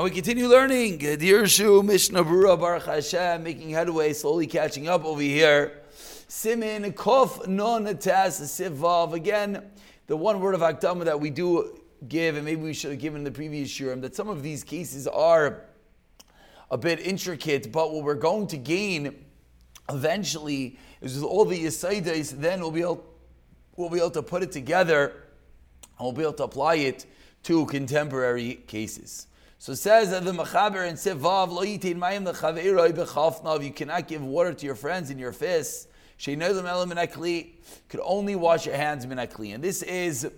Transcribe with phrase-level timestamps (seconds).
[0.00, 0.98] And we continue learning.
[1.00, 5.82] Dirshu Mishnah Baruch Hashem, making headway, slowly catching up over here.
[6.26, 9.12] Simin Kof Non Tas Sivav.
[9.12, 9.62] Again,
[10.06, 13.18] the one word of Akdama that we do give, and maybe we should have given
[13.18, 15.64] in the previous Shurim, that some of these cases are
[16.70, 19.22] a bit intricate, but what we're going to gain
[19.90, 23.04] eventually is with all the Yisaides, then we'll be able,
[23.76, 25.08] we'll be able to put it together
[25.98, 27.04] and we'll be able to apply it
[27.42, 29.26] to contemporary cases.
[29.60, 33.62] So it says that the Machaber and Sevav lo yitin mayim lechaveiroi bechafnav.
[33.62, 35.86] You cannot give water to your friends in your fists.
[36.18, 37.50] Sheinolim elam minakli.
[37.90, 39.54] Could only wash your hands minakli.
[39.54, 40.30] And this is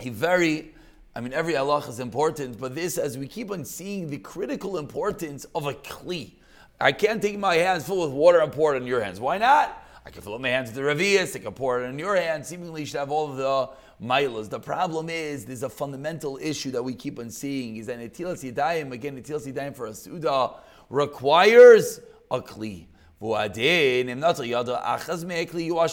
[0.00, 0.74] a very,
[1.14, 4.76] I mean, every Allah is important, but this, as we keep on seeing the critical
[4.76, 6.32] importance of a kli.
[6.80, 9.20] I can't take my hands full with water and pour it on your hands.
[9.20, 9.81] Why not?
[10.04, 12.16] I can fill up my hands with the ravias, I can pour it on your
[12.16, 12.44] hand.
[12.44, 13.70] Seemingly, you should have all of the
[14.04, 14.50] milas.
[14.50, 18.42] The problem is there's a fundamental issue that we keep on seeing is that Netilas
[18.42, 20.54] Yadayim, again, Netilas Yadayim for a Suda
[20.90, 22.86] requires a Kli.
[23.24, 23.56] You wash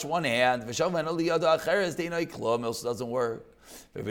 [0.03, 0.81] one hand, it
[2.65, 3.45] also doesn't work.
[3.93, 4.01] The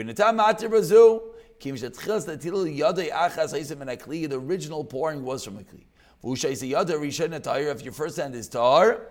[4.33, 5.83] original pouring was from a kli.
[6.23, 9.01] If your first hand is tar,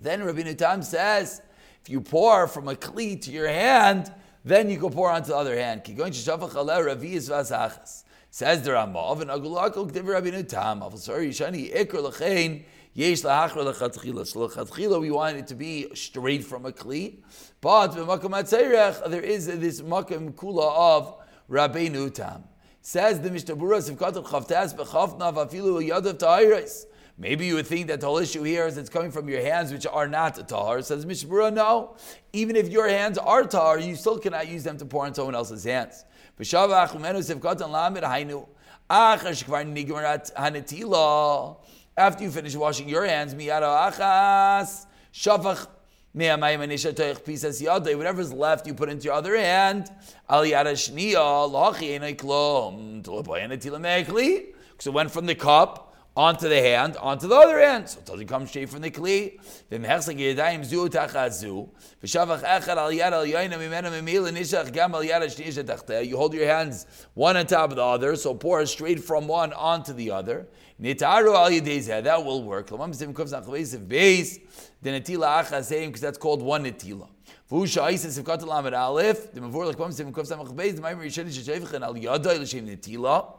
[0.00, 1.42] then Rabbeinu Tam says
[1.82, 4.12] if you pour from a kli to your hand,
[4.44, 5.82] then you can pour onto the other hand.
[5.84, 5.96] Says
[8.62, 14.26] the Rambam, and Agulakol Ktiv Rabbi Tam, Avasar Yishani Ikr Lachain, Yesh Lahachra Lachatchila.
[14.26, 17.22] So Lachatchila, we want it to be straight from a kli,
[17.60, 21.14] but there is this Makam Kula of
[21.50, 22.44] Rabbeinu Tam.
[22.82, 26.84] Says the Mishnah Berurah, if Katat Chavtas B'Chavna Vafilu Yadav Ta'iris.
[27.20, 29.72] Maybe you would think that the whole issue here is it's coming from your hands,
[29.72, 30.80] which are not tahar.
[30.82, 31.96] Says Mishnah Berurah, no.
[32.32, 35.34] Even if your hands are tahar, you still cannot use them to pour in someone
[35.34, 36.04] else's hands.
[41.96, 43.66] After you finish washing your hands, whatever
[48.20, 49.90] is left, you put into your other hand.
[54.80, 55.87] So it went from the cup
[56.18, 57.88] onto the hand, onto the other hand.
[57.88, 59.38] So it doesn't come straight from the kli.
[66.08, 69.52] You hold your hands one on top of the other, so pour straight from one
[69.52, 70.48] onto the other.
[70.80, 72.70] That will work.
[72.70, 73.30] Because
[76.00, 77.08] that's called one netila.
[77.50, 77.62] If
[82.66, 83.34] Netila.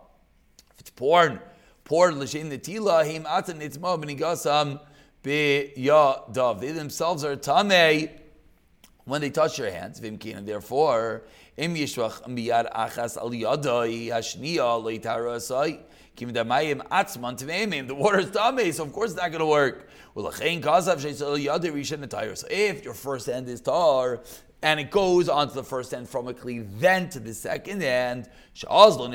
[0.71, 1.39] If it's porn,
[1.89, 4.79] poured l'shem netila him atan nitzma b'nigasam
[5.23, 6.61] b'yadav.
[6.61, 8.11] They themselves are tamei
[9.05, 9.99] when they touch your hands.
[9.99, 11.23] Vimkin, therefore
[11.57, 14.83] im yishvach miyad achas al yadai hashniya.
[17.87, 19.87] The water is tamei, so of course it's not going to work.
[22.51, 24.19] If your first hand is tar,
[24.61, 28.27] and it goes onto the first end from a kli, then to the second end.
[28.61, 29.11] Then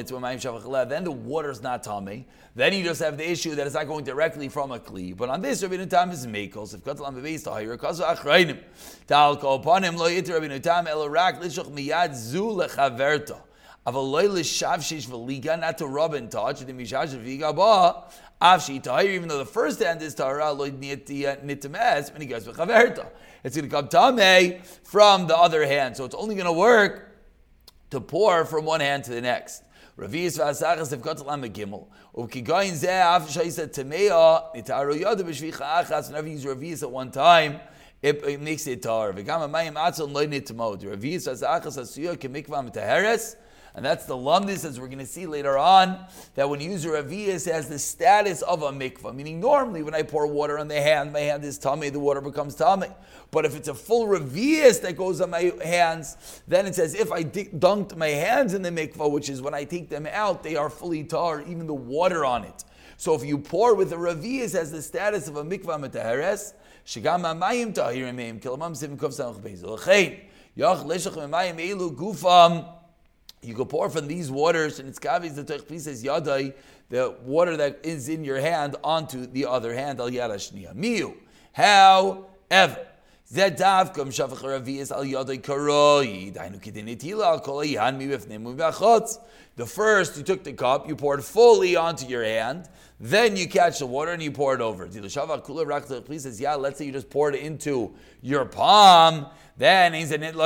[1.05, 2.27] the water is not tummy.
[2.56, 5.15] Then you just have the issue that it's not going directly from a kli.
[5.15, 6.72] But on this, Rabbi Tam is mekos.
[6.72, 8.59] If katalam bebeis tahir, kazu achrayim.
[9.06, 13.37] Tal ko panim lo yitir Rabbi Tam elorak lishoch miyad zu lechaverta.
[13.86, 16.60] Avaloy l'shavshish v'liga, not to rub and touch.
[16.60, 18.04] The mishash v'liga ba.
[18.40, 23.06] Avshi tahir, even though the first hand is tahara lo nitames, when he goes v'chaverta.
[23.42, 25.98] It's going to come tame from the other hand.
[25.98, 27.10] So it's only going to work
[27.90, 29.62] to pour from one hand to the next.
[29.98, 31.88] Ravius v'asachas to lam gimel.
[32.16, 36.08] Zeh af shayisa tamea nitaru yada b'shvicha achas.
[36.08, 37.60] Whenever you use ravius at one time,
[38.00, 39.12] it, it makes it tar.
[39.12, 40.82] V'gam amayim atzon loy nitamod.
[40.82, 43.36] Ravius v'asachas asuya kemikvam taheres.
[43.76, 46.84] And that's the lumdis, as we're going to see later on, that when you use
[46.84, 49.12] a ravias, has the status of a mikvah.
[49.12, 52.20] Meaning, normally when I pour water on the hand, my hand is tummy, the water
[52.20, 52.86] becomes tummy.
[53.32, 57.10] But if it's a full ravias that goes on my hands, then it's as if
[57.10, 60.54] I dunked my hands in the mikvah, which is when I take them out, they
[60.54, 62.64] are fully tar, even the water on it.
[62.96, 66.52] So if you pour with a ravias, has the status of a mikvah metaheres,
[66.87, 69.78] shigam amayim tahirim kilamam sim kuf samach bezel.
[70.56, 72.72] Yach leshach memayim elu gufam.
[73.44, 76.55] You can pour from these waters, and it's kavis the Tech says yadai,
[76.91, 80.75] the water that is in your hand onto the other hand al yadashniya.
[80.75, 81.14] Miu.
[81.52, 82.87] However,
[84.11, 85.05] Shavach Ravias Al
[85.38, 86.32] Karoi.
[86.32, 89.19] Dainu Al Kolayan Mi Bifnim Bachotz.
[89.56, 92.69] The first, you took the cup, you poured fully onto your hand,
[92.99, 94.87] then you catch the water and you pour it over.
[94.88, 99.26] Please says, yeah, let's say you just poured it into your palm.
[99.56, 100.43] Then then the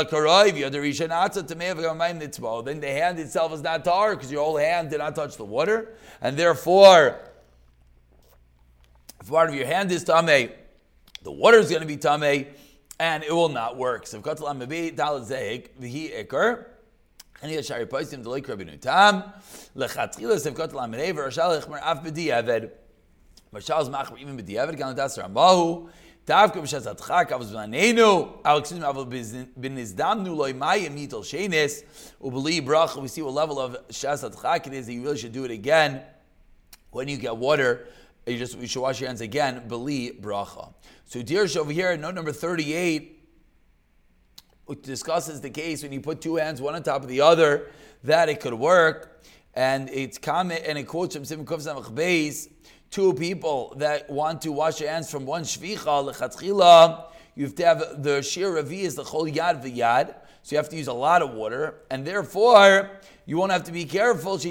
[2.87, 6.37] hand itself is not tar because your whole hand did not touch the water, and
[6.37, 7.19] therefore,
[9.21, 10.51] if part of your hand is tame,
[11.23, 12.47] the water is going to be tame,
[13.01, 14.07] and it will not work.
[14.07, 14.21] So
[17.43, 19.23] and he shari postim the like Rabbeinu Tam
[19.77, 22.71] lechatchila sevkot lamerei v'rashal echmer af b'diavad
[23.53, 25.89] Marshal machmer even b'diavad gan das Rambahu
[26.27, 29.07] Davka b'shas atchak avos b'anenu al excuse me avos
[29.59, 31.85] b'nizdamnu loy mayim nitel shenes
[32.21, 35.33] ubeli bracha we see what level of shas atchak it is that you really should
[35.33, 36.03] do it again
[36.91, 37.87] when you get water
[38.31, 40.73] you just you should wash your hands again beli bracha
[41.07, 43.19] so dear over here note number 38
[44.69, 47.71] which discusses the case when you put two hands one on top of the other,
[48.05, 49.23] that it could work.
[49.55, 51.47] And it's comment and it quotes from Simon
[52.91, 57.07] two people that want to wash their hands from one shvicha lechatchila.
[57.35, 60.69] You have to have the shir ravi is the chol yad v'yad, so you have
[60.69, 62.91] to use a lot of water, and therefore
[63.25, 64.33] you won't have to be careful.
[64.33, 64.51] Um, if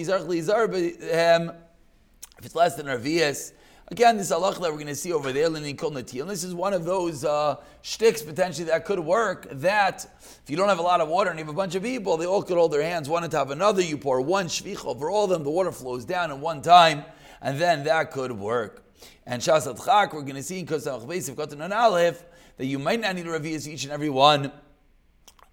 [2.46, 3.52] it's less than ravias,
[3.89, 6.84] Again, this halach that we're going to see over there, and this is one of
[6.84, 9.48] those uh, shticks potentially that could work.
[9.50, 10.06] That
[10.44, 12.18] if you don't have a lot of water and you have a bunch of people,
[12.18, 13.81] they all could hold their hands one on top another.
[13.81, 17.06] You pour one shvich over all of them, the water flows down in one time,
[17.42, 18.84] and then that could work.
[19.25, 22.25] And Shasat Chak, we're going to see in Kosam Beis of Kotan Aleph
[22.57, 24.51] that you might not need a revius each and every one.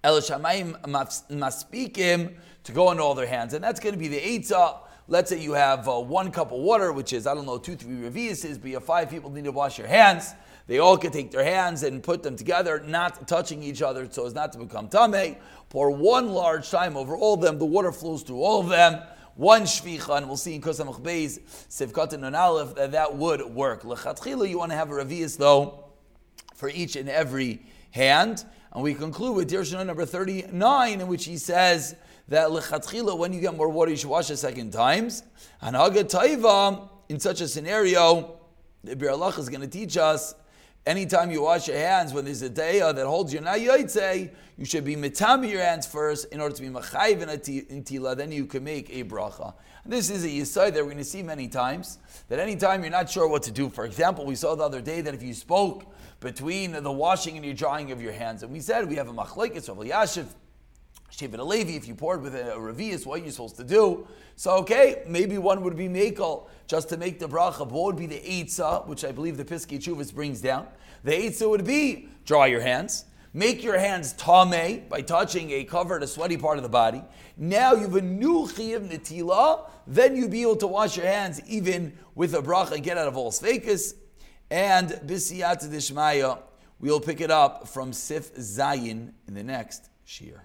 [0.03, 2.33] El Shamayim Maspikim
[2.65, 5.39] to go into all their hands, and that's going to be the Eitzah Let's say
[5.39, 8.59] you have uh, one cup of water, which is, I don't know, two, three reviuses,
[8.59, 10.33] but you have five people need to wash your hands.
[10.65, 14.25] They all can take their hands and put them together, not touching each other so
[14.25, 15.35] as not to become tame.
[15.69, 17.59] Pour one large time over all of them.
[17.59, 18.99] The water flows through all of them.
[19.35, 23.83] One shvicha, and we'll see in Kosamach Beis, Sivkat and Aleph, that that would work.
[23.83, 25.83] Lechatchila, you want to have a revius though,
[26.55, 27.61] for each and every
[27.91, 28.45] hand.
[28.71, 31.95] And we conclude with Dirshana number 39, in which he says,
[32.27, 35.23] that lechatchila, when you get more water, you should wash a second times.
[35.61, 38.39] And haga taiva, in such a scenario,
[38.83, 40.35] the Biur Halacha is going to teach us
[40.85, 44.85] anytime you wash your hands, when there's a daya that holds your nayoytze, you should
[44.85, 47.21] be mitami your hands first in order to be machayiv
[47.69, 49.53] in tila, then you can make a bracha.
[49.83, 51.99] And this is a yisai that we're going to see many times,
[52.29, 53.69] that anytime you're not sure what to do.
[53.69, 57.45] For example, we saw the other day that if you spoke between the washing and
[57.45, 60.27] your drying of your hands, and we said we have a machlekes, Rav Elyashiv,
[61.11, 64.05] Shevet HaLevi, if you poured with a, a revius, what you're you supposed to do?
[64.35, 67.59] So, okay, maybe one would be makel just to make the bracha.
[67.59, 70.67] What would be the eitzah, which I believe the Piskei Teshuvos brings down?
[71.03, 76.03] The eitzah would be draw your hands, make your hands tame by touching a covered,
[76.03, 77.01] a sweaty part of the body.
[77.37, 81.41] Now you have a new chiyuv netila, then you'd be able to wash your hands
[81.47, 83.93] even with a bracha, get out of all sfekas.
[84.49, 86.39] And bisiyat dishmaya,
[86.79, 90.43] we'll pick it up from Sif Zayin in the next shir.